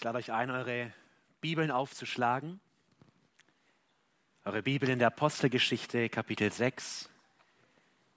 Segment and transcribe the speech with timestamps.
[0.00, 0.90] Ich lade euch ein, eure
[1.42, 2.58] Bibeln aufzuschlagen.
[4.46, 7.10] Eure Bibel in der Apostelgeschichte, Kapitel 6,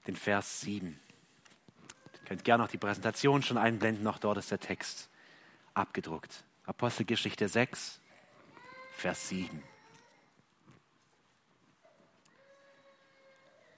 [0.07, 0.87] den Vers 7.
[0.87, 5.09] Ihr könnt gerne noch die Präsentation schon einblenden, auch dort ist der Text
[5.73, 6.45] abgedruckt.
[6.65, 7.99] Apostelgeschichte 6,
[8.93, 9.61] Vers 7.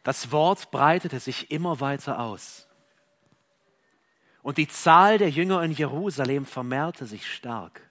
[0.03, 2.67] Das Wort breitete sich immer weiter aus.
[4.43, 7.81] Und die Zahl der Jünger in Jerusalem vermehrte sich stark.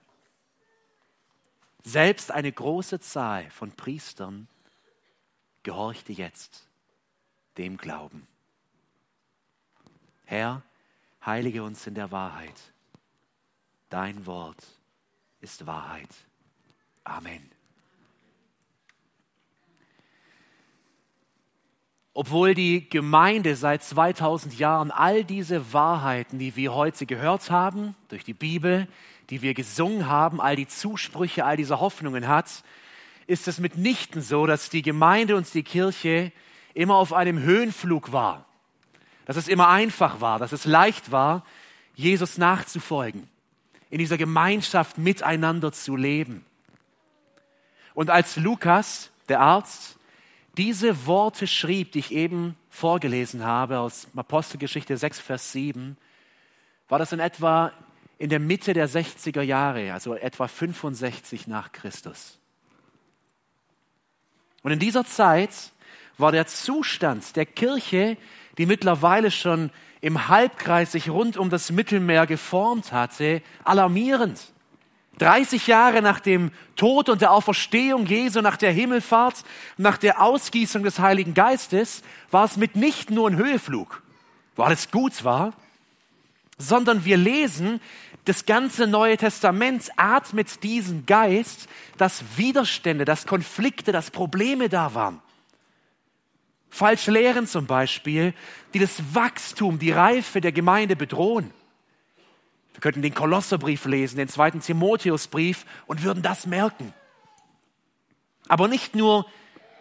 [1.85, 4.47] Selbst eine große Zahl von Priestern
[5.61, 6.67] gehorchte jetzt
[7.59, 8.27] dem Glauben.
[10.23, 10.63] Herr,
[11.23, 12.73] heilige uns in der Wahrheit.
[13.89, 14.65] Dein Wort
[15.41, 16.09] ist Wahrheit.
[17.03, 17.51] Amen.
[22.15, 28.23] Obwohl die Gemeinde seit 2000 Jahren all diese Wahrheiten, die wir heute gehört haben, durch
[28.23, 28.87] die Bibel,
[29.29, 32.63] die wir gesungen haben, all die Zusprüche, all diese Hoffnungen hat,
[33.27, 36.31] ist es mitnichten so, dass die Gemeinde und die Kirche
[36.73, 38.45] immer auf einem Höhenflug war.
[39.25, 41.43] Dass es immer einfach war, dass es leicht war,
[41.95, 43.27] Jesus nachzufolgen,
[43.89, 46.45] in dieser Gemeinschaft miteinander zu leben.
[47.93, 49.97] Und als Lukas, der Arzt,
[50.57, 55.97] diese Worte schrieb, die ich eben vorgelesen habe aus Apostelgeschichte 6, Vers 7,
[56.87, 57.71] war das in etwa
[58.17, 62.39] in der Mitte der 60er Jahre, also etwa 65 nach Christus.
[64.63, 65.51] Und in dieser Zeit
[66.17, 68.17] war der Zustand der Kirche,
[68.57, 69.69] die mittlerweile schon
[70.01, 74.39] im Halbkreis sich rund um das Mittelmeer geformt hatte, alarmierend.
[75.17, 79.43] 30 Jahre nach dem Tod und der Auferstehung Jesu, nach der Himmelfahrt,
[79.77, 84.03] nach der Ausgießung des Heiligen Geistes, war es mitnichten nur ein Höheflug,
[84.55, 85.53] wo alles gut war,
[86.57, 87.81] sondern wir lesen,
[88.25, 95.21] das ganze Neue Testament atmet diesen Geist, dass Widerstände, dass Konflikte, dass Probleme da waren.
[96.69, 98.33] Falsche Lehren zum Beispiel,
[98.73, 101.53] die das Wachstum, die Reife der Gemeinde bedrohen.
[102.73, 106.93] Wir könnten den Kolosserbrief lesen, den zweiten Timotheusbrief und würden das merken.
[108.49, 109.25] Aber nicht nur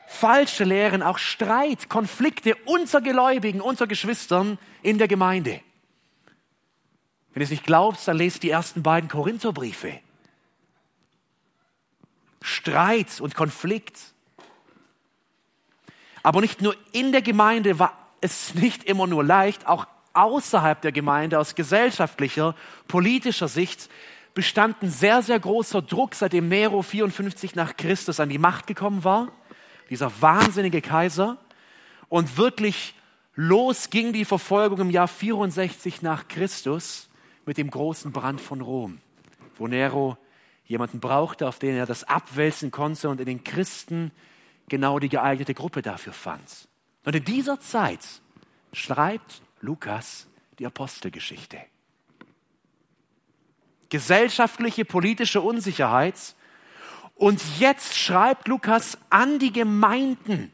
[0.07, 5.61] falsche Lehren, auch Streit, Konflikte unter Gläubigen, unter Geschwistern in der Gemeinde.
[7.35, 9.99] Wenn ihr es nicht glaubt, dann lest die ersten beiden Korintherbriefe.
[12.41, 13.99] Streit und Konflikt.
[16.23, 20.93] Aber nicht nur in der Gemeinde war es nicht immer nur leicht, auch außerhalb der
[20.93, 22.55] Gemeinde aus gesellschaftlicher,
[22.87, 23.91] politischer Sicht
[24.35, 29.33] bestanden sehr, sehr großer Druck, seitdem Nero 54 nach Christus an die Macht gekommen war,
[29.91, 31.37] dieser wahnsinnige Kaiser.
[32.09, 32.95] Und wirklich
[33.35, 37.09] los ging die Verfolgung im Jahr 64 nach Christus
[37.47, 38.99] mit dem großen Brand von Rom,
[39.57, 40.17] wo Nero
[40.65, 44.11] jemanden brauchte, auf den er das abwälzen konnte und in den Christen
[44.69, 46.69] genau die geeignete Gruppe dafür fand.
[47.05, 48.01] Und in dieser Zeit
[48.73, 50.27] schreibt Lukas
[50.59, 51.59] die Apostelgeschichte.
[53.91, 56.35] Gesellschaftliche, politische Unsicherheit.
[57.15, 60.53] Und jetzt schreibt Lukas an die Gemeinden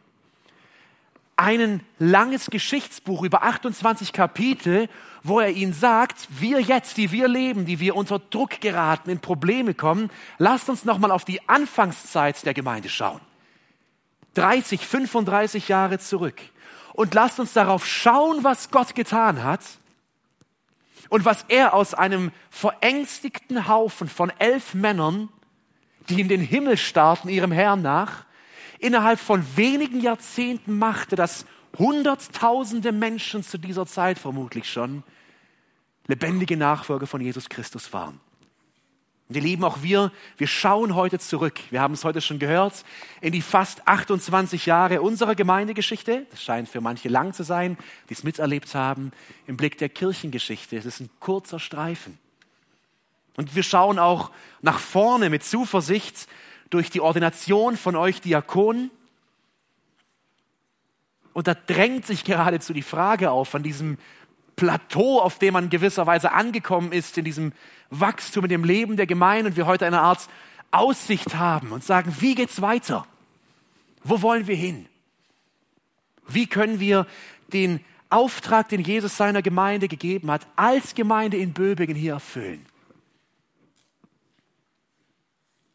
[1.40, 4.88] ein langes Geschichtsbuch über 28 Kapitel,
[5.22, 9.20] wo er ihnen sagt, wir jetzt, die wir leben, die wir unter Druck geraten, in
[9.20, 13.20] Probleme kommen, lasst uns nochmal auf die Anfangszeit der Gemeinde schauen.
[14.34, 16.40] 30, 35 Jahre zurück.
[16.92, 19.62] Und lasst uns darauf schauen, was Gott getan hat
[21.08, 25.30] und was er aus einem verängstigten Haufen von elf Männern,
[26.10, 28.24] die in den Himmel starrten, ihrem Herrn nach,
[28.80, 31.46] innerhalb von wenigen Jahrzehnten machte, dass
[31.78, 35.04] Hunderttausende Menschen zu dieser Zeit vermutlich schon
[36.08, 38.20] lebendige Nachfolger von Jesus Christus waren.
[39.28, 41.60] Und ihr Lieben, auch wir, wir schauen heute zurück.
[41.70, 42.84] Wir haben es heute schon gehört,
[43.20, 46.26] in die fast 28 Jahre unserer Gemeindegeschichte.
[46.32, 49.12] Das scheint für manche lang zu sein, die es miterlebt haben.
[49.46, 50.76] Im Blick der Kirchengeschichte.
[50.76, 52.18] Es ist ein kurzer Streifen.
[53.36, 56.26] Und wir schauen auch nach vorne mit Zuversicht
[56.70, 58.90] durch die Ordination von euch Diakonen.
[61.32, 63.98] Und da drängt sich geradezu die Frage auf von diesem
[64.56, 67.52] Plateau, auf dem man gewisserweise angekommen ist, in diesem
[67.90, 70.28] Wachstum, in dem Leben der Gemeinde und wir heute eine Art
[70.70, 73.06] Aussicht haben und sagen, wie geht's weiter?
[74.04, 74.86] Wo wollen wir hin?
[76.28, 77.06] Wie können wir
[77.52, 82.66] den Auftrag, den Jesus seiner Gemeinde gegeben hat, als Gemeinde in Böbingen hier erfüllen?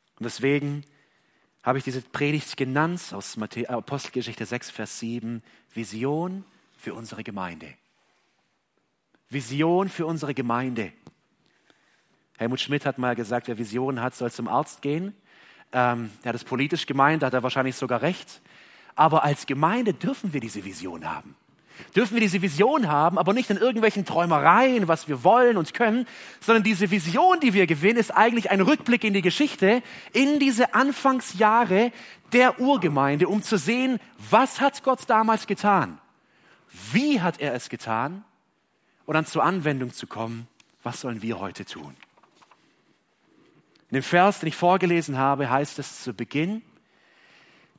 [0.06, 0.84] Und deswegen
[1.64, 5.42] habe ich diese Predigt genannt aus Apostelgeschichte 6, Vers 7,
[5.74, 6.44] Vision
[6.78, 7.74] für unsere Gemeinde.
[9.30, 10.94] Vision für unsere Gemeinde.
[12.38, 15.16] Helmut Schmidt hat mal gesagt, wer Visionen hat, soll zum Arzt gehen.
[15.72, 18.42] Ähm, er hat es politisch gemeint, da hat er wahrscheinlich sogar recht.
[18.96, 21.36] Aber als Gemeinde dürfen wir diese Vision haben.
[21.96, 26.08] Dürfen wir diese Vision haben, aber nicht in irgendwelchen Träumereien, was wir wollen und können,
[26.40, 29.82] sondern diese Vision, die wir gewinnen, ist eigentlich ein Rückblick in die Geschichte,
[30.14, 31.92] in diese Anfangsjahre
[32.34, 34.00] der Urgemeinde, um zu sehen,
[34.30, 36.00] was hat Gott damals getan?
[36.92, 38.24] Wie hat er es getan?
[39.06, 40.48] Und dann zur Anwendung zu kommen,
[40.84, 41.96] was sollen wir heute tun?
[43.90, 46.64] In dem Vers, den ich vorgelesen habe, heißt es zu Beginn,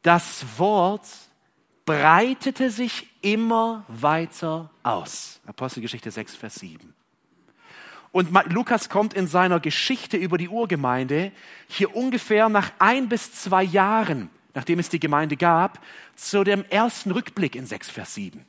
[0.02, 1.06] das Wort
[1.84, 5.40] breitete sich immer weiter aus.
[5.46, 6.94] Apostelgeschichte 6, Vers 7.
[8.12, 11.32] Und Lukas kommt in seiner Geschichte über die Urgemeinde
[11.66, 15.80] hier ungefähr nach ein bis zwei Jahren, nachdem es die Gemeinde gab,
[16.14, 18.46] zu dem ersten Rückblick in 6, Vers 7.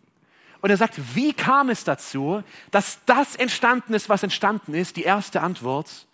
[0.61, 4.95] Und er sagt, wie kam es dazu, dass das entstanden ist, was entstanden ist?
[4.95, 6.05] Die erste Antwort,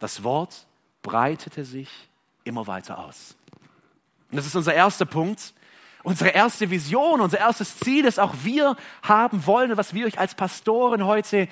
[0.00, 0.66] das Wort
[1.02, 1.88] breitete sich
[2.42, 3.36] immer weiter aus.
[4.32, 5.54] Und das ist unser erster Punkt.
[6.06, 10.36] Unsere erste Vision, unser erstes Ziel, das auch wir haben wollen was wir euch als
[10.36, 11.48] Pastoren heute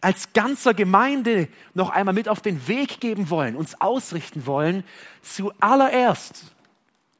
[0.00, 4.84] als ganzer Gemeinde noch einmal mit auf den Weg geben wollen, uns ausrichten wollen.
[5.20, 6.46] Zuallererst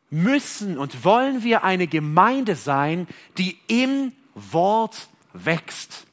[0.09, 6.07] müssen und wollen wir eine Gemeinde sein, die im Wort wächst.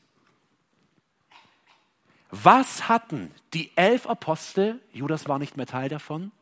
[2.29, 6.33] Was hatten die elf Apostel, Judas war nicht mehr Teil davon,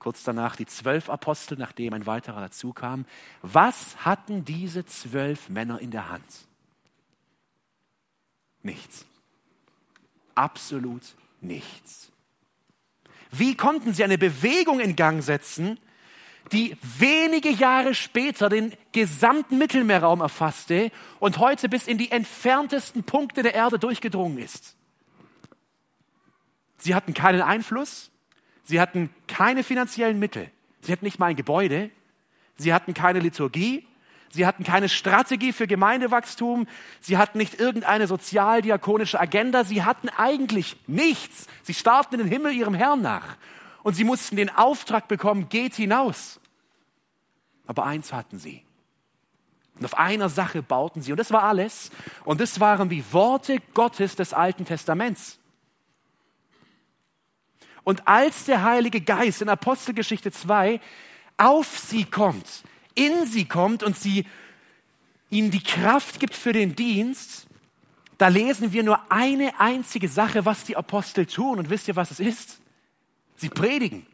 [0.00, 3.04] kurz danach die zwölf Apostel, nachdem ein weiterer dazu kam.
[3.42, 6.48] Was hatten diese zwölf Männer in der Hand?
[8.62, 9.06] Nichts.
[10.34, 11.02] Absolut
[11.40, 12.10] nichts.
[13.30, 15.78] Wie konnten sie eine Bewegung in Gang setzen,
[16.50, 23.42] die wenige Jahre später den gesamten Mittelmeerraum erfasste und heute bis in die entferntesten Punkte
[23.42, 24.76] der Erde durchgedrungen ist?
[26.78, 28.10] Sie hatten keinen Einfluss,
[28.64, 30.50] Sie hatten keine finanziellen Mittel.
[30.82, 31.90] Sie hatten nicht mal ein Gebäude.
[32.56, 33.86] Sie hatten keine Liturgie.
[34.32, 36.68] Sie hatten keine Strategie für Gemeindewachstum.
[37.00, 39.64] Sie hatten nicht irgendeine sozialdiakonische Agenda.
[39.64, 41.46] Sie hatten eigentlich nichts.
[41.62, 43.36] Sie starrten in den Himmel ihrem Herrn nach.
[43.82, 46.38] Und sie mussten den Auftrag bekommen, geht hinaus.
[47.66, 48.62] Aber eins hatten sie.
[49.76, 51.10] Und auf einer Sache bauten sie.
[51.10, 51.90] Und das war alles.
[52.24, 55.39] Und das waren die Worte Gottes des Alten Testaments.
[57.90, 60.80] Und als der Heilige Geist in Apostelgeschichte 2
[61.38, 62.62] auf sie kommt,
[62.94, 64.26] in sie kommt und sie
[65.28, 67.48] ihnen die Kraft gibt für den Dienst,
[68.16, 71.58] da lesen wir nur eine einzige Sache, was die Apostel tun.
[71.58, 72.60] Und wisst ihr, was es ist?
[73.34, 74.06] Sie predigen.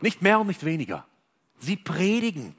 [0.00, 1.06] Nicht mehr und nicht weniger.
[1.60, 2.56] Sie predigen.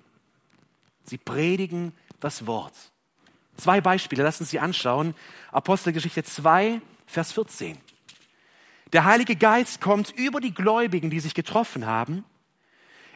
[1.03, 1.91] Sie predigen
[2.21, 2.73] das Wort.
[3.57, 5.13] Zwei Beispiele, lassen Sie anschauen.
[5.51, 7.77] Apostelgeschichte 2, Vers 14.
[8.93, 12.23] Der Heilige Geist kommt über die Gläubigen, die sich getroffen haben.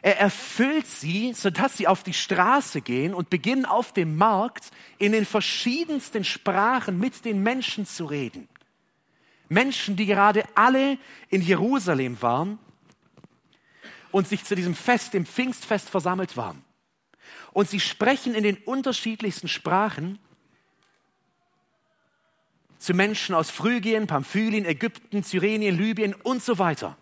[0.02, 5.12] Er erfüllt sie, sodass sie auf die Straße gehen und beginnen auf dem Markt in
[5.12, 8.48] den verschiedensten Sprachen mit den Menschen zu reden.
[9.48, 10.98] Menschen, die gerade alle
[11.28, 12.58] in Jerusalem waren
[14.10, 16.64] und sich zu diesem Fest, dem Pfingstfest versammelt waren.
[17.52, 20.18] Und sie sprechen in den unterschiedlichsten Sprachen
[22.82, 26.96] zu Menschen aus Phrygien, Pamphylien, Ägypten, Cyrenien, Libyen und so weiter.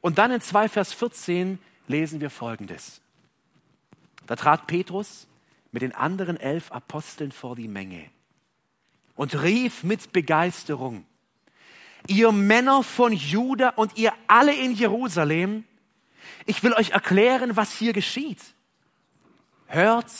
[0.00, 3.00] Und dann in 2 Vers 14 lesen wir Folgendes.
[4.26, 5.28] Da trat Petrus
[5.70, 8.10] mit den anderen elf Aposteln vor die Menge
[9.14, 11.06] und rief mit Begeisterung,
[12.08, 15.64] ihr Männer von Juda und ihr alle in Jerusalem,
[16.46, 18.40] ich will euch erklären, was hier geschieht.
[19.68, 20.10] Hört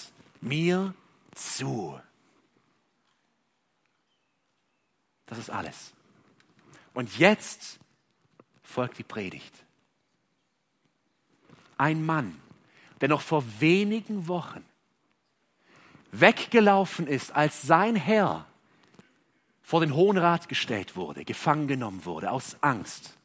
[0.40, 0.95] mir
[1.35, 1.99] zu.
[5.26, 5.93] Das ist alles.
[6.93, 7.78] Und jetzt
[8.62, 9.52] folgt die Predigt.
[11.76, 12.40] Ein Mann,
[13.00, 14.64] der noch vor wenigen Wochen
[16.12, 18.47] weggelaufen ist, als sein Herr
[19.62, 23.16] vor den Hohen Rat gestellt wurde, gefangen genommen wurde, aus Angst,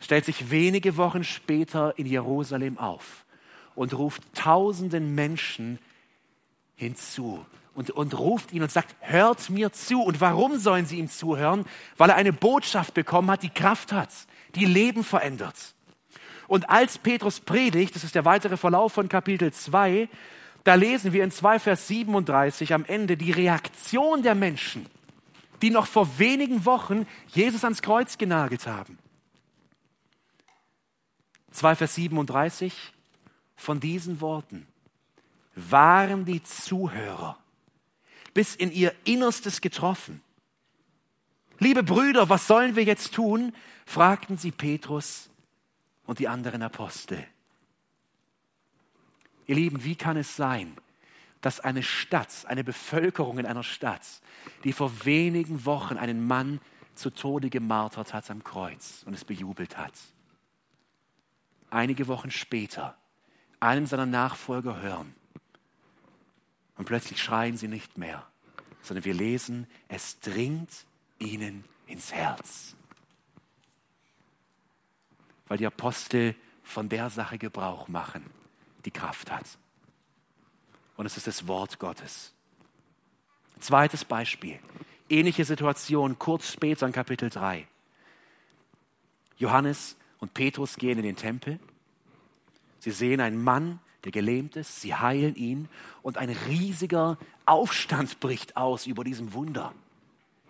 [0.00, 3.24] stellt sich wenige Wochen später in Jerusalem auf
[3.74, 5.78] und ruft tausenden Menschen
[6.76, 10.02] hinzu und, und ruft ihn und sagt, hört mir zu.
[10.02, 11.64] Und warum sollen sie ihm zuhören?
[11.96, 14.10] Weil er eine Botschaft bekommen hat, die Kraft hat,
[14.54, 15.74] die Leben verändert.
[16.46, 20.08] Und als Petrus predigt, das ist der weitere Verlauf von Kapitel 2,
[20.62, 24.86] da lesen wir in 2 Vers 37 am Ende die Reaktion der Menschen,
[25.62, 28.98] die noch vor wenigen Wochen Jesus ans Kreuz genagelt haben.
[31.50, 32.74] 2 Vers 37,
[33.56, 34.66] von diesen Worten
[35.54, 37.38] waren die Zuhörer
[38.34, 40.20] bis in ihr Innerstes getroffen.
[41.60, 43.54] Liebe Brüder, was sollen wir jetzt tun?
[43.86, 45.30] fragten sie Petrus
[46.04, 47.24] und die anderen Apostel.
[49.46, 50.76] Ihr Lieben, wie kann es sein,
[51.42, 54.02] dass eine Stadt, eine Bevölkerung in einer Stadt,
[54.64, 56.60] die vor wenigen Wochen einen Mann
[56.94, 59.92] zu Tode gemartert hat am Kreuz und es bejubelt hat,
[61.70, 62.96] einige Wochen später
[63.60, 65.14] einen seiner Nachfolger hören
[66.76, 68.26] und plötzlich schreien sie nicht mehr,
[68.82, 70.70] sondern wir lesen, es dringt
[71.18, 72.74] ihnen ins Herz.
[75.46, 78.24] Weil die Apostel von der Sache Gebrauch machen,
[78.84, 79.46] die Kraft hat.
[80.96, 82.32] Und es ist das Wort Gottes.
[83.60, 84.58] Zweites Beispiel.
[85.08, 87.66] Ähnliche Situation kurz später in Kapitel 3.
[89.36, 91.58] Johannes und Petrus gehen in den Tempel.
[92.78, 94.80] Sie sehen einen Mann, der gelähmt ist.
[94.80, 95.68] Sie heilen ihn
[96.02, 99.72] und ein riesiger Aufstand bricht aus über diesem Wunder.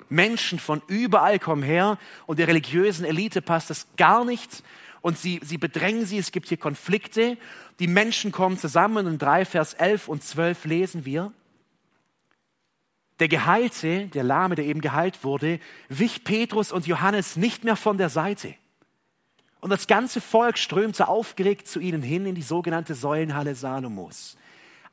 [0.08, 4.62] Menschen von überall kommen her und der religiösen Elite passt das gar nicht
[5.00, 6.18] und sie, sie bedrängen sie.
[6.18, 7.36] Es gibt hier Konflikte.
[7.78, 11.32] Die Menschen kommen zusammen und in 3 Vers 11 und 12 lesen wir,
[13.20, 17.96] der Geheilte, der Lahme, der eben geheilt wurde, wich Petrus und Johannes nicht mehr von
[17.96, 18.54] der Seite.
[19.64, 24.36] Und das ganze Volk strömte aufgeregt zu ihnen hin in die sogenannte Säulenhalle Salomos.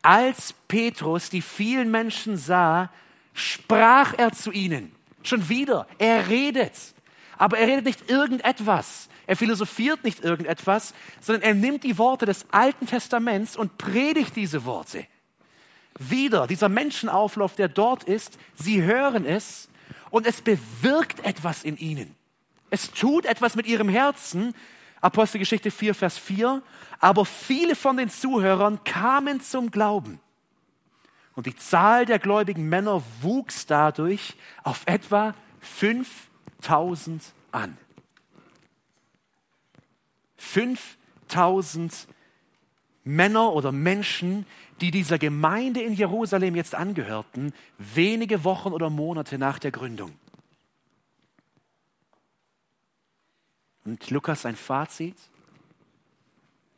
[0.01, 2.89] Als Petrus die vielen Menschen sah,
[3.33, 4.95] sprach er zu ihnen.
[5.23, 6.71] Schon wieder, er redet.
[7.37, 9.09] Aber er redet nicht irgendetwas.
[9.27, 14.63] Er philosophiert nicht irgendetwas, sondern er nimmt die Worte des Alten Testaments und predigt diese
[14.63, 15.05] Worte.
[15.99, 19.67] Wieder dieser Menschenauflauf, der dort ist, sie hören es
[20.11, 22.15] und es bewirkt etwas in ihnen.
[22.71, 24.55] Es tut etwas mit ihrem Herzen.
[25.01, 26.63] Apostelgeschichte 4, Vers 4.
[26.99, 30.19] Aber viele von den Zuhörern kamen zum Glauben.
[31.35, 37.77] Und die Zahl der gläubigen Männer wuchs dadurch auf etwa 5000 an.
[40.37, 42.07] 5000
[43.03, 44.45] Männer oder Menschen,
[44.79, 50.11] die dieser Gemeinde in Jerusalem jetzt angehörten, wenige Wochen oder Monate nach der Gründung.
[53.85, 55.15] Und Lukas sein Fazit,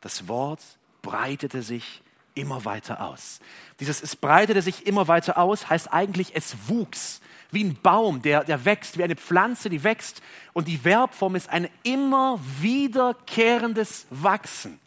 [0.01, 0.61] das Wort
[1.01, 2.01] breitete sich
[2.35, 3.39] immer weiter aus.
[3.79, 7.21] Dieses es breitete sich immer weiter aus heißt eigentlich, es wuchs
[7.53, 10.21] wie ein Baum, der, der wächst, wie eine Pflanze, die wächst.
[10.53, 14.79] Und die Verbform ist ein immer wiederkehrendes Wachsen.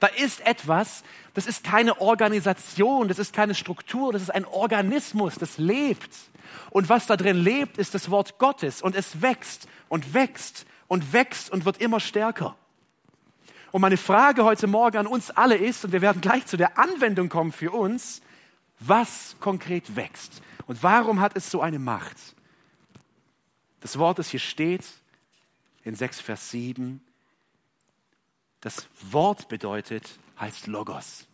[0.00, 1.04] Da ist etwas,
[1.34, 6.14] das ist keine Organisation, das ist keine Struktur, das ist ein Organismus, das lebt.
[6.70, 8.82] Und was da drin lebt, ist das Wort Gottes.
[8.82, 12.56] Und es wächst und wächst und wächst und wird immer stärker.
[13.72, 16.78] Und meine Frage heute Morgen an uns alle ist, und wir werden gleich zu der
[16.78, 18.22] Anwendung kommen für uns,
[18.78, 22.16] was konkret wächst und warum hat es so eine Macht?
[23.80, 24.84] Das Wort, das hier steht
[25.82, 27.02] in 6 Vers 7,
[28.60, 31.26] das Wort bedeutet, heißt Logos.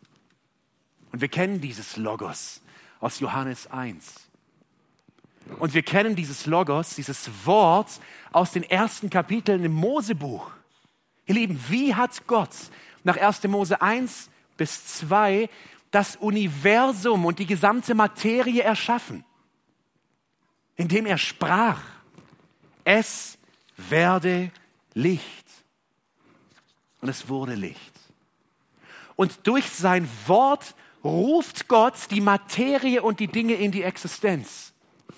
[1.12, 2.60] Und wir kennen dieses Logos
[3.00, 4.29] aus Johannes 1.
[5.58, 8.00] Und wir kennen dieses Logos, dieses Wort
[8.32, 10.50] aus den ersten Kapiteln im Mosebuch.
[11.26, 12.50] Ihr Lieben, wie hat Gott
[13.04, 13.44] nach 1.
[13.44, 15.48] Mose 1 bis 2
[15.90, 19.24] das Universum und die gesamte Materie erschaffen?
[20.76, 21.80] Indem er sprach,
[22.84, 23.38] es
[23.76, 24.50] werde
[24.94, 25.46] Licht.
[27.00, 27.92] Und es wurde Licht.
[29.16, 34.69] Und durch sein Wort ruft Gott die Materie und die Dinge in die Existenz.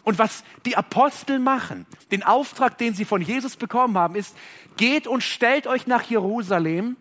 [0.05, 4.37] Und was die Apostel machen, den Auftrag, den sie von Jesus bekommen haben, ist,
[4.77, 6.97] geht und stellt euch nach Jerusalem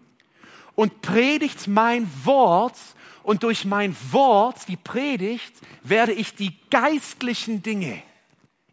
[0.75, 2.77] und predigt mein Wort.
[3.23, 5.53] Und durch mein Wort, die Predigt,
[5.83, 8.01] werde ich die geistlichen Dinge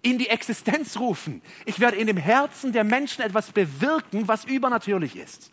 [0.00, 1.42] in die Existenz rufen.
[1.66, 5.50] Ich werde in dem Herzen der Menschen etwas bewirken, was übernatürlich ist,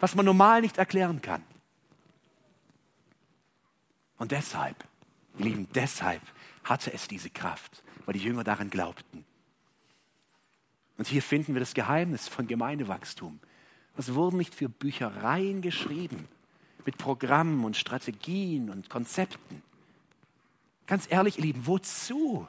[0.00, 1.42] was man normal nicht erklären kann.
[4.18, 4.76] Und deshalb,
[5.38, 6.22] Lieben, deshalb
[6.64, 9.24] hatte es diese Kraft weil die Jünger daran glaubten.
[10.96, 13.40] Und hier finden wir das Geheimnis von Gemeindewachstum.
[13.96, 16.28] Es wurden nicht für Büchereien geschrieben,
[16.84, 19.62] mit Programmen und Strategien und Konzepten.
[20.86, 22.46] Ganz ehrlich, ihr Lieben, wozu?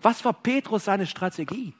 [0.00, 1.74] Was war Petrus seine Strategie?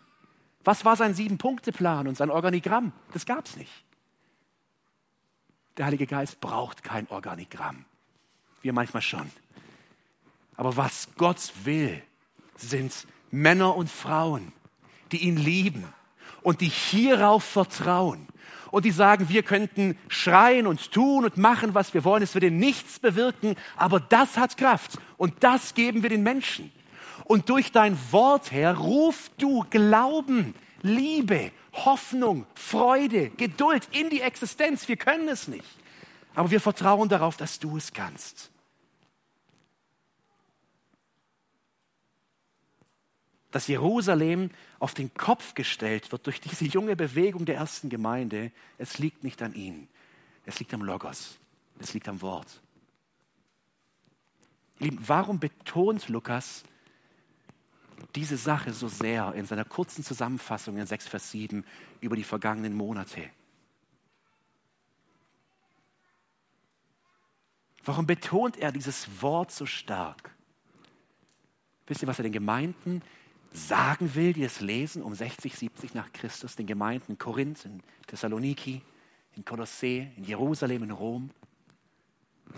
[0.64, 2.92] Was war sein Sieben-Punkte-Plan und sein Organigramm?
[3.12, 3.84] Das gab es nicht.
[5.76, 7.84] Der Heilige Geist braucht kein Organigramm.
[8.62, 9.30] Wir manchmal schon.
[10.56, 12.02] Aber was Gott will,
[12.56, 14.52] sind Männer und Frauen,
[15.12, 15.84] die ihn lieben
[16.42, 18.28] und die hierauf vertrauen
[18.70, 22.50] und die sagen, wir könnten schreien und tun und machen, was wir wollen, es würde
[22.50, 26.72] nichts bewirken, aber das hat Kraft und das geben wir den Menschen.
[27.24, 34.86] Und durch dein Wort, Herr, ruf du Glauben, Liebe, Hoffnung, Freude, Geduld in die Existenz.
[34.88, 35.64] Wir können es nicht.
[36.34, 38.50] Aber wir vertrauen darauf, dass du es kannst.
[43.54, 48.98] Dass Jerusalem auf den Kopf gestellt wird durch diese junge Bewegung der ersten Gemeinde, es
[48.98, 49.86] liegt nicht an ihnen.
[50.44, 51.38] Es liegt am Logos.
[51.78, 52.60] Es liegt am Wort.
[54.80, 56.64] Lieben, warum betont Lukas
[58.16, 61.64] diese Sache so sehr in seiner kurzen Zusammenfassung in 6 Vers 7
[62.00, 63.30] über die vergangenen Monate?
[67.84, 70.34] Warum betont er dieses Wort so stark?
[71.86, 73.00] Wisst ihr, was er den Gemeinden
[73.54, 77.82] sagen will, die es lesen um 60, 70 nach Christus, den Gemeinden in Korinth, in
[78.08, 78.82] Thessaloniki,
[79.36, 81.30] in Kolossee, in Jerusalem, in Rom,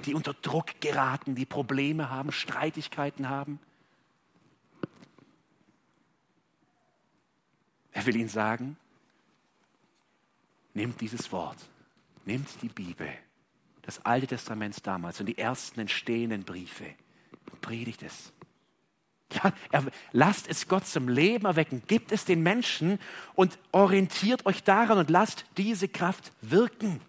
[0.04, 3.60] die unter Druck geraten, die Probleme haben, Streitigkeiten haben?
[7.92, 8.76] Er will ihnen sagen,
[10.74, 11.58] nehmt dieses Wort,
[12.24, 13.08] nehmt die Bibel
[13.82, 16.86] das Alte Testament damals und die ersten entstehenden Briefe
[17.52, 18.32] und predigt es.
[19.32, 23.00] Ja, er, lasst es Gott zum Leben erwecken, gibt es den Menschen
[23.34, 27.00] und orientiert euch daran und lasst diese Kraft wirken.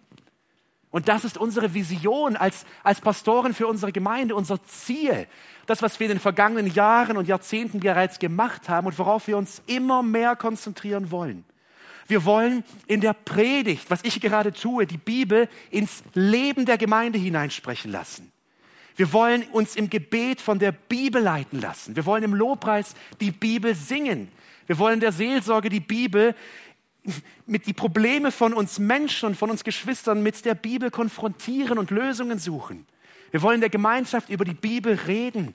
[0.90, 5.26] Und das ist unsere Vision als, als Pastoren für unsere Gemeinde, unser Ziel.
[5.66, 9.36] Das, was wir in den vergangenen Jahren und Jahrzehnten bereits gemacht haben und worauf wir
[9.36, 11.44] uns immer mehr konzentrieren wollen.
[12.06, 17.18] Wir wollen in der Predigt, was ich gerade tue, die Bibel ins Leben der Gemeinde
[17.18, 18.32] hineinsprechen lassen.
[18.98, 21.96] Wir wollen uns im Gebet von der Bibel leiten lassen.
[21.96, 24.28] Wir wollen im Lobpreis die Bibel singen.
[24.66, 26.34] Wir wollen der Seelsorge die Bibel
[27.46, 31.90] mit die Probleme von uns Menschen und von uns Geschwistern mit der Bibel konfrontieren und
[31.90, 32.84] Lösungen suchen.
[33.30, 35.54] Wir wollen der Gemeinschaft über die Bibel reden.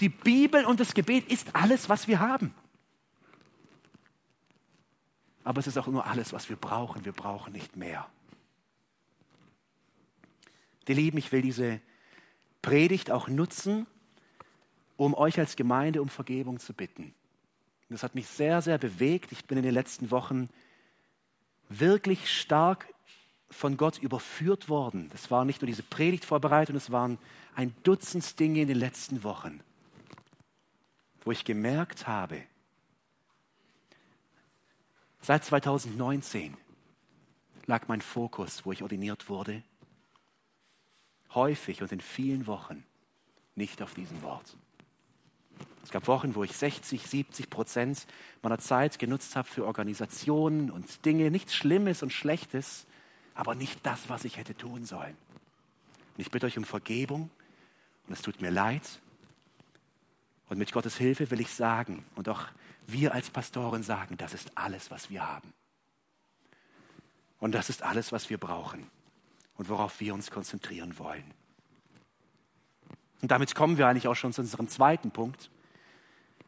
[0.00, 2.54] Die Bibel und das Gebet ist alles, was wir haben
[5.44, 7.04] aber es ist auch nur alles, was wir brauchen.
[7.04, 8.08] Wir brauchen nicht mehr.
[10.88, 11.80] Die Lieben, ich will diese
[12.64, 13.86] Predigt auch nutzen,
[14.96, 17.14] um euch als Gemeinde um Vergebung zu bitten.
[17.90, 19.32] Das hat mich sehr, sehr bewegt.
[19.32, 20.48] Ich bin in den letzten Wochen
[21.68, 22.86] wirklich stark
[23.50, 25.10] von Gott überführt worden.
[25.12, 27.18] Das war nicht nur diese Predigtvorbereitung, es waren
[27.54, 29.60] ein Dutzend Dinge in den letzten Wochen,
[31.22, 32.42] wo ich gemerkt habe,
[35.26, 36.54] Seit 2019
[37.64, 39.62] lag mein Fokus, wo ich ordiniert wurde,
[41.34, 42.84] häufig und in vielen Wochen
[43.54, 44.56] nicht auf diesem Wort.
[45.82, 48.06] Es gab Wochen, wo ich 60, 70 Prozent
[48.42, 52.86] meiner Zeit genutzt habe für Organisationen und Dinge, nichts Schlimmes und Schlechtes,
[53.34, 55.16] aber nicht das, was ich hätte tun sollen.
[56.16, 57.30] Und ich bitte euch um Vergebung
[58.06, 58.82] und es tut mir leid.
[60.48, 62.46] Und mit Gottes Hilfe will ich sagen und auch
[62.86, 65.52] wir als Pastoren sagen, das ist alles, was wir haben.
[67.40, 68.90] Und das ist alles, was wir brauchen
[69.56, 71.24] und worauf wir uns konzentrieren wollen.
[73.22, 75.50] Und damit kommen wir eigentlich auch schon zu unserem zweiten Punkt.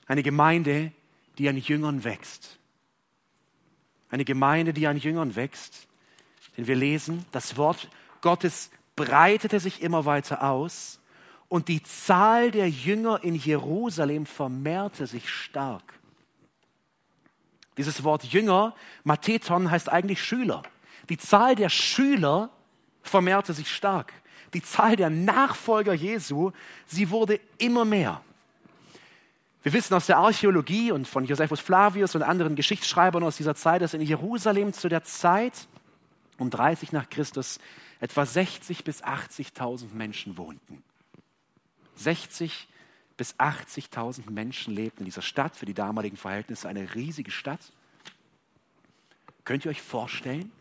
[0.06, 0.92] Eine Gemeinde,
[1.38, 2.58] die an Jüngern wächst.
[4.10, 5.88] Eine Gemeinde, die an Jüngern wächst.
[6.56, 7.88] Denn wir lesen, das Wort
[8.20, 11.00] Gottes breitete sich immer weiter aus
[11.48, 15.94] und die Zahl der Jünger in Jerusalem vermehrte sich stark.
[17.76, 20.62] Dieses Wort Jünger, Matheton, heißt eigentlich Schüler.
[21.08, 22.50] Die Zahl der Schüler
[23.08, 24.12] vermehrte sich stark.
[24.54, 26.52] Die Zahl der Nachfolger Jesu,
[26.86, 28.22] sie wurde immer mehr.
[29.62, 33.82] Wir wissen aus der Archäologie und von Josephus Flavius und anderen Geschichtsschreibern aus dieser Zeit,
[33.82, 35.66] dass in Jerusalem zu der Zeit
[36.38, 37.58] um 30 nach Christus
[37.98, 40.82] etwa 60 bis 80.000 Menschen wohnten.
[41.96, 42.68] 60
[43.16, 47.72] bis 80.000 Menschen lebten in dieser Stadt, für die damaligen Verhältnisse eine riesige Stadt.
[49.44, 50.52] Könnt ihr euch vorstellen,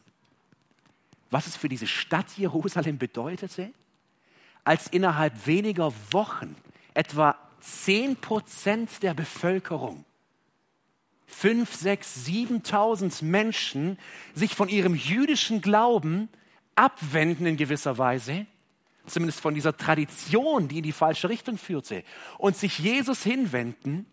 [1.31, 3.71] was es für diese Stadt Jerusalem bedeutete,
[4.63, 6.55] als innerhalb weniger Wochen
[6.93, 10.05] etwa 10 Prozent der Bevölkerung,
[11.27, 13.97] 5, 6, 7.000 Menschen
[14.33, 16.29] sich von ihrem jüdischen Glauben
[16.75, 18.45] abwenden in gewisser Weise
[19.07, 22.03] zumindest von dieser Tradition, die in die falsche Richtung führte,
[22.37, 24.05] und sich Jesus hinwenden,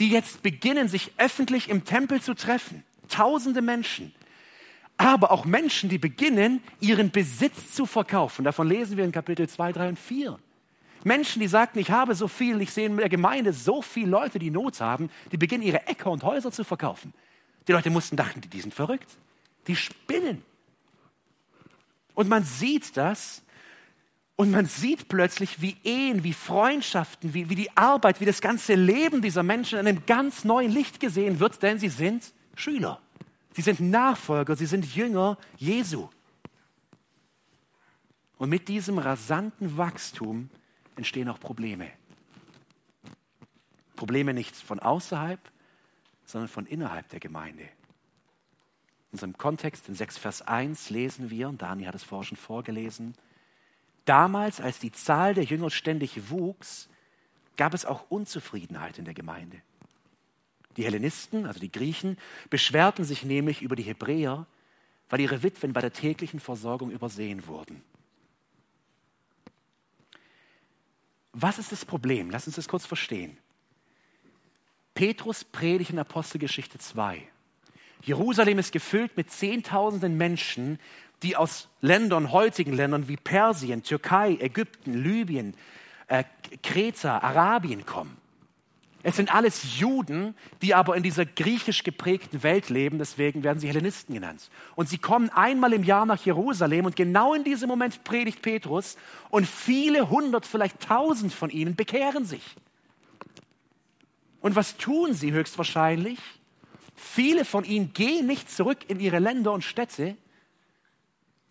[0.00, 2.84] die jetzt beginnen, sich öffentlich im Tempel zu treffen.
[3.08, 4.14] Tausende Menschen.
[4.96, 8.44] Aber auch Menschen, die beginnen, ihren Besitz zu verkaufen.
[8.44, 10.38] Davon lesen wir in Kapitel 2, 3 und 4.
[11.04, 14.38] Menschen, die sagten, ich habe so viel, ich sehe in der Gemeinde so viele Leute,
[14.38, 17.12] die Not haben, die beginnen ihre Äcker und Häuser zu verkaufen.
[17.68, 19.10] Die Leute mussten dachten, die sind verrückt.
[19.66, 20.42] Die spinnen.
[22.14, 23.42] Und man sieht das.
[24.36, 28.74] Und man sieht plötzlich, wie Ehen, wie Freundschaften, wie, wie die Arbeit, wie das ganze
[28.74, 33.00] Leben dieser Menschen in einem ganz neuen Licht gesehen wird, denn sie sind Schüler.
[33.54, 36.08] Sie sind Nachfolger, sie sind Jünger Jesu.
[38.36, 40.50] Und mit diesem rasanten Wachstum
[40.96, 41.88] entstehen auch Probleme.
[43.94, 45.40] Probleme nicht von außerhalb,
[46.24, 47.62] sondern von innerhalb der Gemeinde.
[47.62, 52.36] In unserem Kontext in 6 Vers 1 lesen wir, und Dani hat es vorher schon
[52.36, 53.14] vorgelesen,
[54.04, 56.88] damals, als die Zahl der Jünger ständig wuchs,
[57.56, 59.62] gab es auch Unzufriedenheit in der Gemeinde.
[60.76, 62.18] Die Hellenisten, also die Griechen,
[62.50, 64.46] beschwerten sich nämlich über die Hebräer,
[65.08, 67.82] weil ihre Witwen bei der täglichen Versorgung übersehen wurden.
[71.32, 72.30] Was ist das Problem?
[72.30, 73.36] Lass uns das kurz verstehen.
[74.94, 77.26] Petrus predigt in Apostelgeschichte 2.
[78.02, 80.78] Jerusalem ist gefüllt mit Zehntausenden Menschen,
[81.22, 85.54] die aus Ländern, heutigen Ländern wie Persien, Türkei, Ägypten, Libyen,
[86.06, 86.24] äh,
[86.62, 88.16] Kreta, Arabien kommen.
[89.06, 93.68] Es sind alles Juden, die aber in dieser griechisch geprägten Welt leben, deswegen werden sie
[93.68, 94.50] Hellenisten genannt.
[94.76, 98.96] Und sie kommen einmal im Jahr nach Jerusalem und genau in diesem Moment predigt Petrus
[99.28, 102.56] und viele hundert, vielleicht tausend von ihnen bekehren sich.
[104.40, 106.18] Und was tun sie höchstwahrscheinlich?
[106.96, 110.16] Viele von ihnen gehen nicht zurück in ihre Länder und Städte.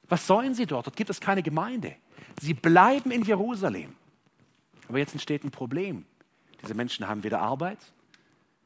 [0.10, 0.88] Was sollen sie dort?
[0.88, 1.96] Dort gibt es keine Gemeinde.
[2.42, 3.94] Sie bleiben in Jerusalem.
[4.90, 6.06] Aber jetzt entsteht ein Problem.
[6.64, 7.80] Diese Menschen haben weder Arbeit,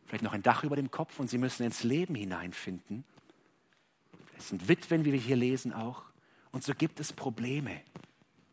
[0.06, 3.04] vielleicht noch ein Dach über dem Kopf und sie müssen ins Leben hineinfinden.
[4.38, 6.04] Es sind Witwen, wie wir hier lesen auch.
[6.52, 7.82] Und so gibt es Probleme,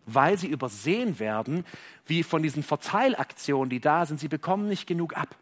[0.07, 1.65] weil sie übersehen werden,
[2.07, 4.19] wie von diesen Verteilaktionen, die da sind.
[4.19, 5.37] Sie bekommen nicht genug ab.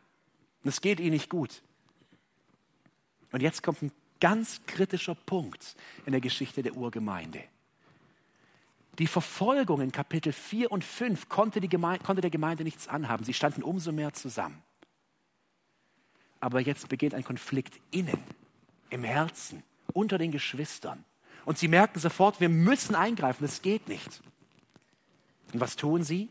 [0.63, 1.63] Und es geht ihnen nicht gut.
[3.31, 7.45] Und jetzt kommt ein ganz kritischer Punkt in der Geschichte der Urgemeinde.
[8.99, 13.25] Die Verfolgung in Kapitel 4 und 5 konnte, die Gemeinde, konnte der Gemeinde nichts anhaben.
[13.25, 14.63] Sie standen umso mehr zusammen.
[16.41, 18.19] Aber jetzt beginnt ein Konflikt innen,
[18.91, 19.63] im Herzen,
[19.95, 21.05] unter den Geschwistern.
[21.45, 24.23] Und sie merken sofort, wir müssen eingreifen, es geht nicht.
[25.53, 26.29] Und was tun sie?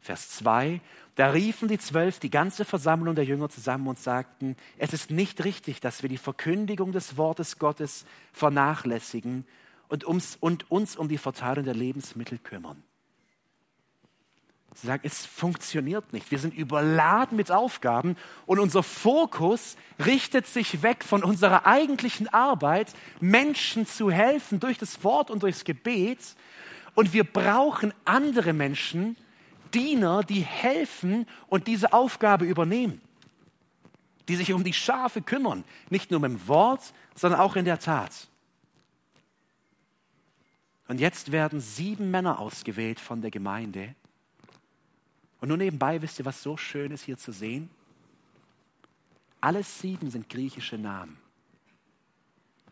[0.00, 0.80] Vers 2,
[1.14, 5.42] da riefen die Zwölf die ganze Versammlung der Jünger zusammen und sagten, es ist nicht
[5.44, 9.46] richtig, dass wir die Verkündigung des Wortes Gottes vernachlässigen
[9.88, 12.82] und, ums, und uns um die Verteilung der Lebensmittel kümmern.
[14.74, 16.32] Sie sagen, es funktioniert nicht.
[16.32, 22.92] Wir sind überladen mit Aufgaben und unser Fokus richtet sich weg von unserer eigentlichen Arbeit,
[23.20, 26.18] Menschen zu helfen durch das Wort und durchs Gebet.
[26.96, 29.16] Und wir brauchen andere Menschen,
[29.72, 33.00] Diener, die helfen und diese Aufgabe übernehmen,
[34.28, 37.78] die sich um die Schafe kümmern, nicht nur mit dem Wort, sondern auch in der
[37.78, 38.28] Tat.
[40.88, 43.94] Und jetzt werden sieben Männer ausgewählt von der Gemeinde.
[45.40, 47.70] Und nur nebenbei wisst ihr, was so schön ist hier zu sehen?
[49.40, 51.18] Alle sieben sind griechische Namen.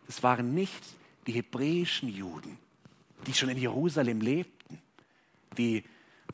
[0.08, 0.82] Es waren nicht
[1.26, 2.58] die hebräischen Juden,
[3.26, 4.80] die schon in Jerusalem lebten,
[5.56, 5.84] die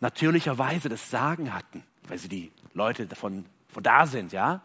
[0.01, 4.63] natürlicherweise das Sagen hatten, weil sie die Leute davon von da sind, ja.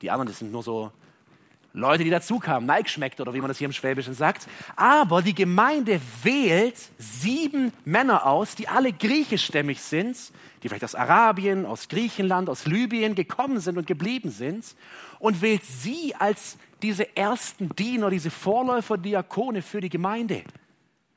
[0.00, 0.92] Die anderen, das sind nur so
[1.76, 4.46] Leute, die dazukamen, schmeckt oder wie man das hier im Schwäbischen sagt.
[4.76, 10.16] Aber die Gemeinde wählt sieben Männer aus, die alle griechischstämmig sind,
[10.62, 14.64] die vielleicht aus Arabien, aus Griechenland, aus Libyen gekommen sind und geblieben sind
[15.18, 20.44] und wählt sie als diese ersten Diener, diese Vorläufer, Diakone für die Gemeinde.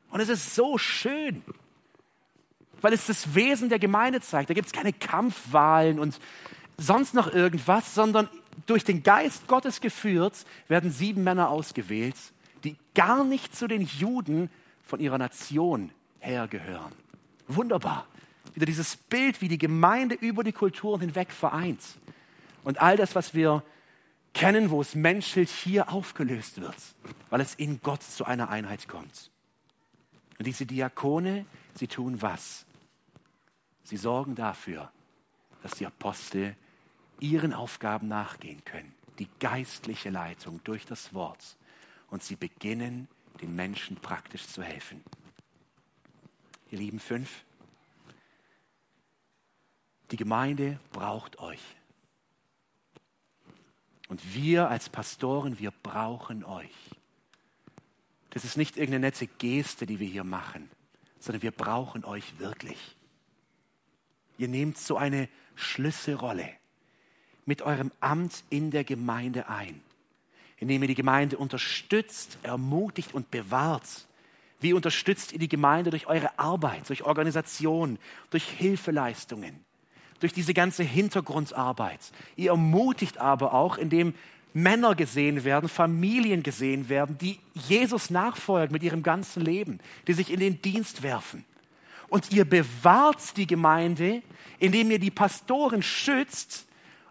[0.09, 1.43] Und es ist so schön,
[2.81, 4.49] weil es das Wesen der Gemeinde zeigt.
[4.49, 6.19] Da gibt es keine Kampfwahlen und
[6.77, 8.27] sonst noch irgendwas, sondern
[8.65, 12.15] durch den Geist Gottes geführt, werden sieben Männer ausgewählt,
[12.63, 14.49] die gar nicht zu den Juden
[14.83, 16.91] von ihrer Nation hergehören.
[17.47, 18.07] Wunderbar.
[18.53, 21.81] Wieder dieses Bild, wie die Gemeinde über die Kulturen hinweg vereint.
[22.63, 23.63] Und all das, was wir
[24.33, 26.75] kennen, wo es menschelt, hier aufgelöst wird,
[27.29, 29.31] weil es in Gott zu einer Einheit kommt.
[30.37, 32.65] Und diese Diakone, sie tun was?
[33.83, 34.91] Sie sorgen dafür,
[35.63, 36.55] dass die Apostel
[37.19, 38.93] ihren Aufgaben nachgehen können.
[39.19, 41.57] Die geistliche Leitung durch das Wort.
[42.09, 43.07] Und sie beginnen,
[43.41, 45.03] den Menschen praktisch zu helfen.
[46.71, 47.43] Ihr lieben fünf,
[50.11, 51.61] die Gemeinde braucht euch.
[54.07, 56.73] Und wir als Pastoren, wir brauchen euch.
[58.29, 60.69] Das ist nicht irgendeine nette Geste, die wir hier machen,
[61.19, 62.95] sondern wir brauchen euch wirklich.
[64.37, 66.56] Ihr nehmt so eine Schlüsselrolle
[67.47, 69.81] mit eurem Amt in der Gemeinde ein,
[70.57, 74.07] indem ihr die Gemeinde unterstützt, ermutigt und bewahrt,
[74.59, 77.99] Wie unterstützt ihr die Gemeinde durch eure Arbeit, durch Organisation,
[78.31, 79.63] durch Hilfeleistungen,
[80.19, 81.99] durch diese ganze Hintergrundarbeit?
[82.35, 84.15] Ihr ermutigt aber auch, indem
[84.53, 90.31] Männer gesehen werden, Familien gesehen werden, die Jesus nachfolgen mit ihrem ganzen Leben, die sich
[90.31, 91.45] in den Dienst werfen.
[92.09, 94.23] Und ihr bewahrt die Gemeinde,
[94.57, 96.66] indem ihr die Pastoren schützt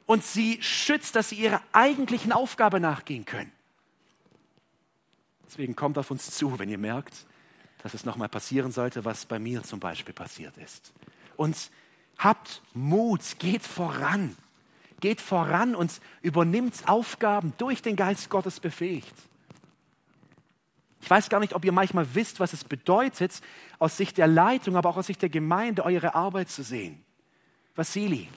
[0.07, 3.53] und sie schützt, dass sie ihrer eigentlichen Aufgabe nachgehen können.
[5.47, 7.27] Deswegen kommt auf uns zu, wenn ihr merkt,
[7.83, 10.93] dass es nochmal passieren sollte, was bei mir zum Beispiel passiert ist.
[11.37, 11.71] Und
[12.19, 14.37] habt Mut, geht voran
[15.01, 19.15] geht voran und übernimmt Aufgaben durch den Geist Gottes befähigt.
[21.01, 23.41] Ich weiß gar nicht, ob ihr manchmal wisst, was es bedeutet,
[23.79, 27.05] aus Sicht der Leitung, aber auch aus Sicht der Gemeinde eure Arbeit zu sehen.
[27.75, 28.29] Vassili,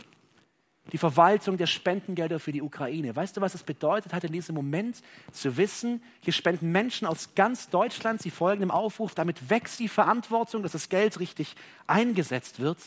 [0.91, 3.15] die Verwaltung der Spendengelder für die Ukraine.
[3.15, 7.35] Weißt du, was es bedeutet hat in diesem Moment zu wissen, hier spenden Menschen aus
[7.35, 11.55] ganz Deutschland, sie folgen dem Aufruf, damit wächst die Verantwortung, dass das Geld richtig
[11.87, 12.77] eingesetzt wird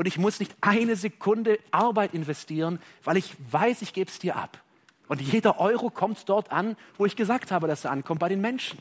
[0.00, 4.34] und ich muss nicht eine Sekunde Arbeit investieren, weil ich weiß, ich gebe es dir
[4.34, 4.58] ab.
[5.08, 8.40] Und jeder Euro kommt dort an, wo ich gesagt habe, dass er ankommt, bei den
[8.40, 8.78] Menschen.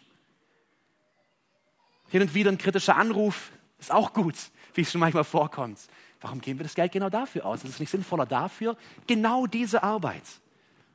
[2.07, 4.35] Hin und wieder ein kritischer Anruf ist auch gut,
[4.75, 5.79] wie es schon manchmal vorkommt.
[6.21, 7.63] Warum geben wir das Geld genau dafür aus?
[7.63, 8.75] Ist es nicht sinnvoller dafür?
[9.07, 10.23] Genau diese Arbeit.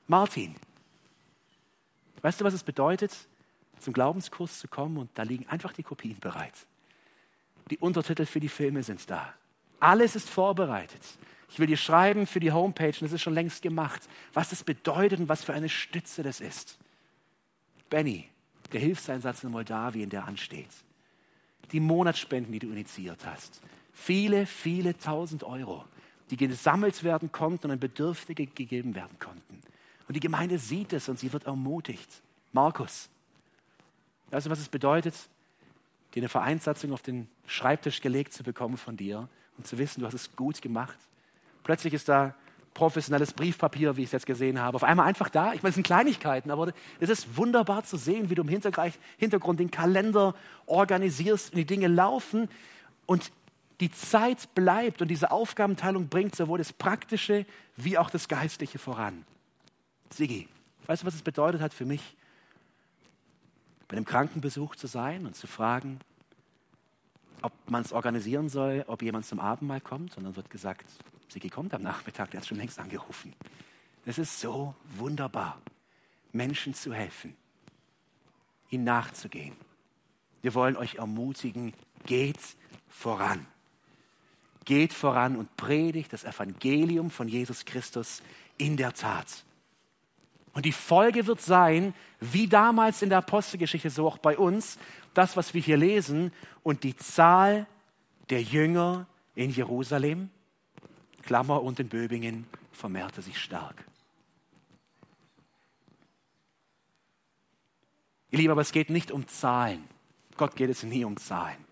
[0.06, 0.54] Martin,
[2.20, 3.12] weißt du, was es bedeutet,
[3.78, 6.54] zum Glaubenskurs zu kommen und da liegen einfach die Kopien bereit.
[7.70, 9.32] Die Untertitel für die Filme sind da.
[9.80, 11.02] Alles ist vorbereitet.
[11.48, 14.64] Ich will dir schreiben für die Homepage, und das ist schon längst gemacht, was das
[14.64, 16.78] bedeutet und was für eine Stütze das ist.
[17.88, 18.28] Benny,
[18.72, 20.70] der Hilfseinsatz in Moldawien, der ansteht.
[21.72, 23.60] Die Monatsspenden, die du initiiert hast.
[23.94, 25.84] Viele, viele tausend Euro,
[26.30, 29.60] die gesammelt werden konnten und an Bedürftige gegeben werden konnten.
[30.06, 32.10] Und die Gemeinde sieht es und sie wird ermutigt.
[32.52, 33.08] Markus,
[34.30, 35.14] weißt du, was es bedeutet,
[36.14, 40.06] dir eine Vereinssatzung auf den Schreibtisch gelegt zu bekommen von dir und zu wissen, du
[40.06, 40.98] hast es gut gemacht.
[41.62, 42.34] Plötzlich ist da
[42.74, 45.52] professionelles Briefpapier, wie ich es jetzt gesehen habe, auf einmal einfach da.
[45.52, 49.60] Ich meine, es sind Kleinigkeiten, aber es ist wunderbar zu sehen, wie du im Hintergrund
[49.60, 50.34] den Kalender
[50.66, 52.48] organisierst und die Dinge laufen
[53.06, 53.30] und
[53.80, 57.44] die Zeit bleibt und diese Aufgabenteilung bringt sowohl das Praktische
[57.76, 59.24] wie auch das Geistliche voran.
[60.10, 60.48] Sigi,
[60.86, 62.16] weißt du, was es bedeutet hat für mich,
[63.88, 66.00] bei einem Krankenbesuch zu sein und zu fragen,
[67.42, 70.16] ob man es organisieren soll, ob jemand zum Abendmahl kommt.
[70.16, 70.86] Und dann wird gesagt,
[71.28, 73.34] Sigi kommt am Nachmittag, der hat schon längst angerufen.
[74.06, 75.60] Es ist so wunderbar,
[76.32, 77.36] Menschen zu helfen,
[78.70, 79.56] ihnen nachzugehen.
[80.42, 81.74] Wir wollen euch ermutigen,
[82.06, 82.38] geht
[82.88, 83.46] voran.
[84.64, 88.22] Geht voran und predigt das Evangelium von Jesus Christus
[88.56, 89.44] in der Tat.
[90.54, 94.78] Und die Folge wird sein, wie damals in der Apostelgeschichte, so auch bei uns,
[95.12, 97.66] das, was wir hier lesen, und die Zahl
[98.30, 100.30] der Jünger in Jerusalem,
[101.22, 103.84] Klammer und in Böbingen, vermehrte sich stark.
[108.30, 109.84] Ihr Lieben, aber es geht nicht um Zahlen.
[110.36, 111.64] Gott geht es nie um Zahlen.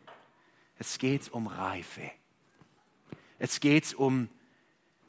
[0.78, 2.10] Es geht um Reife.
[3.42, 4.28] Es geht um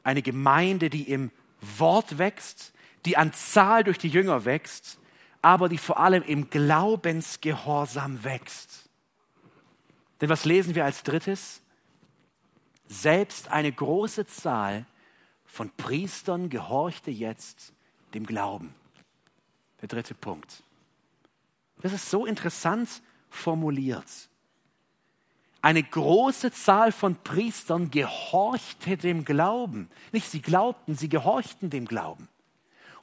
[0.02, 2.72] eine Gemeinde, die im Wort wächst,
[3.04, 4.98] die an Zahl durch die Jünger wächst,
[5.40, 8.90] aber die vor allem im Glaubensgehorsam wächst.
[10.20, 11.62] Denn was lesen wir als drittes?
[12.88, 14.84] Selbst eine große Zahl
[15.44, 17.72] von Priestern gehorchte jetzt
[18.14, 18.74] dem Glauben.
[19.80, 20.64] Der dritte Punkt.
[21.82, 24.28] Das ist so interessant formuliert.
[25.64, 29.88] Eine große Zahl von Priestern gehorchte dem Glauben.
[30.12, 32.28] Nicht sie glaubten, sie gehorchten dem Glauben.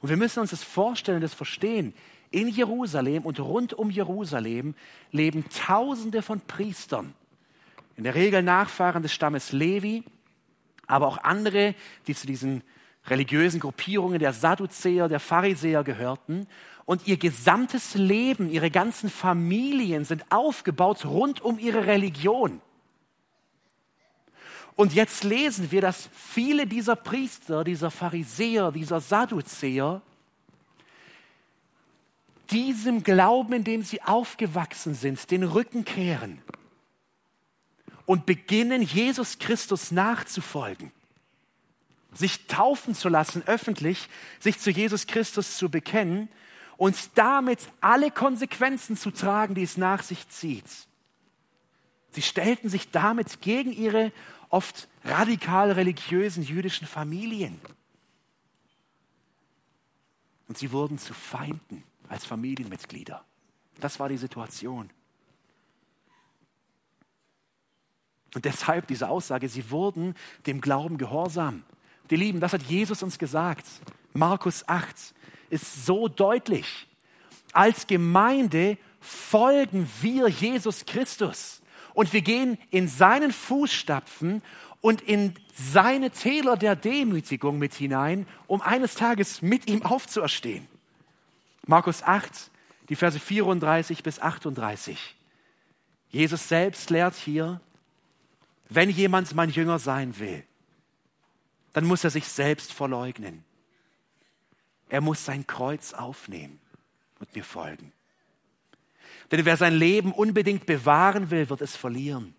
[0.00, 1.92] Und wir müssen uns das vorstellen, das verstehen.
[2.30, 4.76] In Jerusalem und rund um Jerusalem
[5.10, 7.14] leben Tausende von Priestern.
[7.96, 10.04] In der Regel Nachfahren des Stammes Levi,
[10.86, 11.74] aber auch andere,
[12.06, 12.62] die zu diesen
[13.06, 16.46] religiösen Gruppierungen der Sadduzäer, der Pharisäer gehörten.
[16.84, 22.60] Und ihr gesamtes Leben, ihre ganzen Familien sind aufgebaut rund um ihre Religion.
[24.74, 30.00] Und jetzt lesen wir, dass viele dieser Priester, dieser Pharisäer, dieser Sadduzäer
[32.50, 36.40] diesem Glauben, in dem sie aufgewachsen sind, den Rücken kehren
[38.06, 40.92] und beginnen, Jesus Christus nachzufolgen,
[42.14, 46.28] sich taufen zu lassen öffentlich, sich zu Jesus Christus zu bekennen
[46.76, 50.66] und damit alle Konsequenzen zu tragen, die es nach sich zieht.
[52.10, 54.12] Sie stellten sich damit gegen ihre
[54.50, 57.58] oft radikal religiösen jüdischen Familien.
[60.48, 63.24] Und sie wurden zu Feinden als Familienmitglieder.
[63.80, 64.90] Das war die Situation.
[68.34, 70.14] Und deshalb diese Aussage, sie wurden
[70.46, 71.64] dem Glauben gehorsam.
[72.10, 73.66] Die Lieben, das hat Jesus uns gesagt.
[74.12, 75.14] Markus 8
[75.50, 76.86] ist so deutlich.
[77.52, 81.62] Als Gemeinde folgen wir Jesus Christus
[81.94, 84.42] und wir gehen in seinen Fußstapfen
[84.80, 90.66] und in seine Täler der Demütigung mit hinein, um eines Tages mit ihm aufzuerstehen.
[91.66, 92.50] Markus 8,
[92.88, 95.16] die Verse 34 bis 38.
[96.10, 97.60] Jesus selbst lehrt hier,
[98.68, 100.44] wenn jemand mein Jünger sein will,
[101.72, 103.44] dann muss er sich selbst verleugnen.
[104.88, 106.60] Er muss sein Kreuz aufnehmen
[107.18, 107.92] und mir folgen.
[109.30, 112.34] Denn wer sein Leben unbedingt bewahren will, wird es verlieren.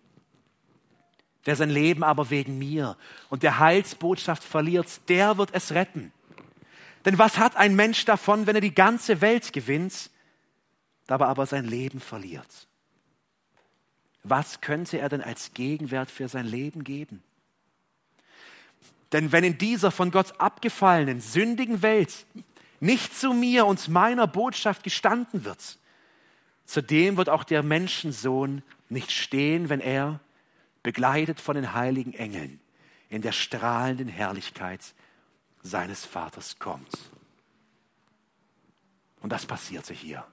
[1.43, 2.95] Wer sein Leben aber wegen mir
[3.29, 6.13] und der Heilsbotschaft verliert, der wird es retten.
[7.05, 10.09] Denn was hat ein Mensch davon, wenn er die ganze Welt gewinnt,
[11.07, 12.67] dabei aber sein Leben verliert?
[14.23, 17.23] Was könnte er denn als Gegenwert für sein Leben geben?
[19.13, 22.25] Denn wenn in dieser von Gott abgefallenen, sündigen Welt
[22.79, 25.77] nicht zu mir und meiner Botschaft gestanden wird,
[26.65, 30.19] zudem wird auch der Menschensohn nicht stehen, wenn er,
[30.81, 32.59] begleitet von den heiligen Engeln,
[33.09, 34.81] in der strahlenden Herrlichkeit
[35.61, 36.97] seines Vaters kommt.
[39.21, 40.25] Und das passierte hier.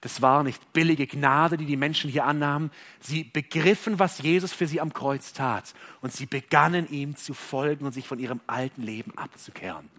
[0.00, 2.70] Das war nicht billige Gnade, die die Menschen hier annahmen.
[3.00, 5.74] Sie begriffen, was Jesus für sie am Kreuz tat.
[6.00, 9.90] Und sie begannen ihm zu folgen und sich von ihrem alten Leben abzukehren.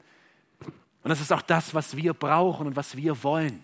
[1.03, 3.63] Und das ist auch das, was wir brauchen und was wir wollen.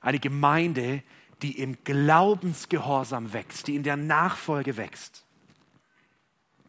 [0.00, 1.02] Eine Gemeinde,
[1.42, 5.25] die im Glaubensgehorsam wächst, die in der Nachfolge wächst.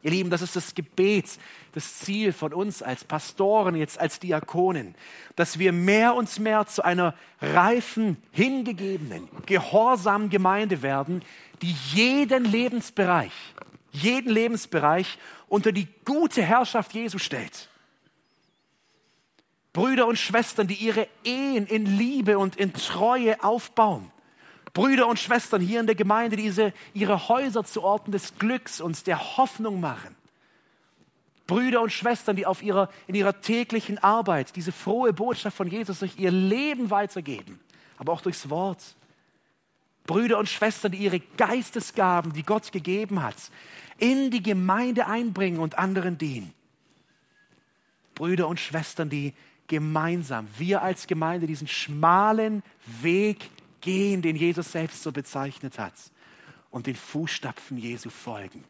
[0.04, 1.26] Ihr Lieben, das ist das Gebet,
[1.74, 4.96] das Ziel von uns als Pastoren, jetzt als Diakonen,
[5.36, 11.24] dass wir mehr und mehr zu einer reifen, hingegebenen, gehorsamen Gemeinde werden,
[11.62, 13.34] die jeden Lebensbereich,
[13.92, 17.70] jeden Lebensbereich unter die gute Herrschaft Jesu stellt.
[19.74, 24.12] Brüder und Schwestern, die ihre Ehen in Liebe und in Treue aufbauen
[24.74, 28.82] Brüder und Schwestern hier in der Gemeinde, die diese, ihre Häuser zu Orten des Glücks
[28.82, 30.16] und der Hoffnung machen.
[31.48, 36.00] Brüder und Schwestern, die auf ihrer, in ihrer täglichen Arbeit diese frohe Botschaft von Jesus
[36.00, 37.60] durch ihr Leben weitergeben,
[37.98, 38.84] aber auch durchs Wort.
[40.06, 43.36] Brüder und Schwestern, die ihre Geistesgaben, die Gott gegeben hat,
[43.98, 46.54] in die Gemeinde einbringen und anderen dienen.
[48.16, 49.34] Brüder und Schwestern, die
[49.68, 52.64] gemeinsam, wir als Gemeinde, diesen schmalen
[53.02, 53.50] Weg
[53.82, 55.94] gehen, den Jesus selbst so bezeichnet hat
[56.70, 58.64] und den Fußstapfen Jesu folgen.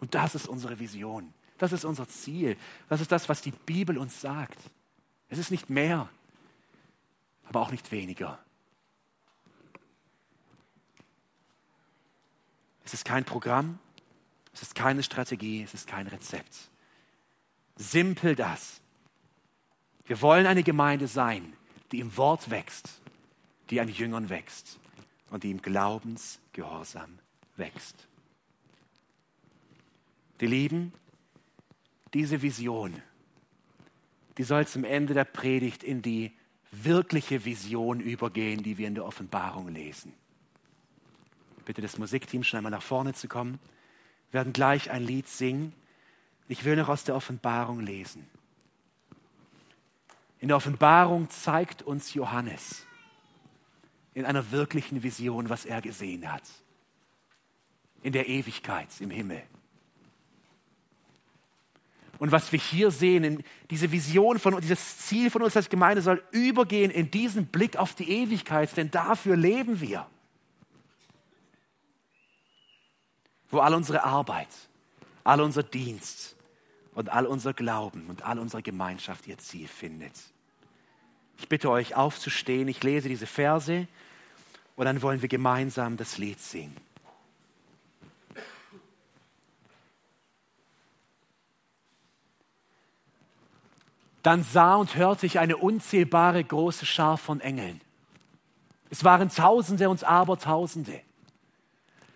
[0.00, 1.32] Und das ist unsere Vision.
[1.58, 2.56] Das ist unser Ziel.
[2.88, 4.58] Das ist das, was die Bibel uns sagt.
[5.28, 6.08] Es ist nicht mehr,
[7.48, 8.38] aber auch nicht weniger.
[12.84, 13.78] Es ist kein Programm,
[14.52, 16.70] es ist keine Strategie, es ist kein Rezept.
[17.74, 18.80] Simpel das.
[20.04, 21.52] Wir wollen eine Gemeinde sein,
[21.92, 23.00] die im Wort wächst,
[23.70, 24.78] die an Jüngern wächst
[25.30, 27.18] und die im Glaubensgehorsam
[27.56, 28.06] wächst.
[30.40, 30.92] Die Lieben,
[32.12, 33.02] diese Vision,
[34.38, 36.32] die soll zum Ende der Predigt in die
[36.70, 40.12] wirkliche Vision übergehen, die wir in der Offenbarung lesen.
[41.64, 43.58] Bitte das Musikteam schon einmal nach vorne zu kommen.
[44.30, 45.72] Wir werden gleich ein Lied singen.
[46.48, 48.26] Ich will noch aus der Offenbarung lesen.
[50.40, 52.86] In der Offenbarung zeigt uns Johannes
[54.14, 56.42] in einer wirklichen Vision, was er gesehen hat.
[58.02, 59.42] In der Ewigkeit im Himmel.
[62.18, 66.22] Und was wir hier sehen, diese Vision von dieses Ziel von uns als Gemeinde soll
[66.30, 70.06] übergehen in diesen Blick auf die Ewigkeit, denn dafür leben wir.
[73.50, 74.48] Wo all unsere Arbeit,
[75.24, 76.35] all unser Dienst,
[76.96, 80.14] und all unser Glauben und all unsere Gemeinschaft ihr Ziel findet.
[81.36, 83.86] Ich bitte euch aufzustehen, ich lese diese Verse
[84.76, 86.74] und dann wollen wir gemeinsam das Lied singen.
[94.22, 97.82] Dann sah und hörte ich eine unzählbare große Schar von Engeln.
[98.88, 101.02] Es waren Tausende und Abertausende.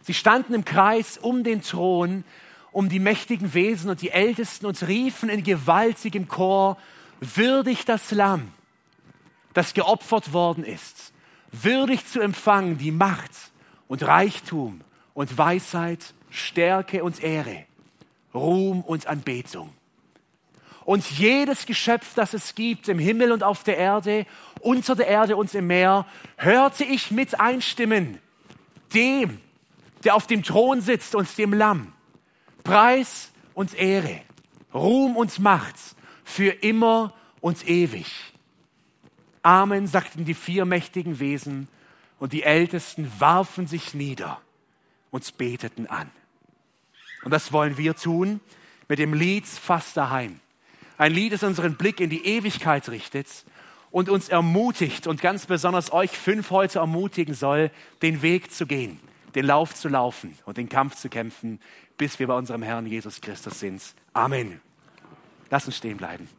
[0.00, 2.24] Sie standen im Kreis um den Thron
[2.72, 6.76] um die mächtigen Wesen und die Ältesten und riefen in gewaltigem Chor,
[7.20, 8.52] würdig das Lamm,
[9.54, 11.12] das geopfert worden ist,
[11.52, 13.32] würdig zu empfangen die Macht
[13.88, 14.80] und Reichtum
[15.14, 17.64] und Weisheit, Stärke und Ehre,
[18.32, 19.72] Ruhm und Anbetung.
[20.84, 24.26] Und jedes Geschöpf, das es gibt im Himmel und auf der Erde,
[24.60, 26.06] unter der Erde und im Meer,
[26.36, 28.18] hörte ich mit einstimmen,
[28.94, 29.40] dem,
[30.04, 31.92] der auf dem Thron sitzt und dem Lamm.
[32.70, 34.20] Preis und Ehre,
[34.72, 35.74] Ruhm und Macht
[36.22, 38.06] für immer und ewig.
[39.42, 41.66] Amen, sagten die vier mächtigen Wesen,
[42.20, 44.40] und die Ältesten warfen sich nieder
[45.10, 46.12] und beteten an.
[47.24, 48.38] Und das wollen wir tun
[48.88, 50.38] mit dem Lied Fast daheim.
[50.96, 53.26] Ein Lied, das unseren Blick in die Ewigkeit richtet
[53.90, 59.00] und uns ermutigt und ganz besonders euch fünf heute ermutigen soll, den Weg zu gehen,
[59.34, 61.58] den Lauf zu laufen und den Kampf zu kämpfen,
[62.00, 63.82] bis wir bei unserem Herrn Jesus Christus sind.
[64.14, 64.62] Amen.
[65.50, 66.30] Lass uns stehen bleiben.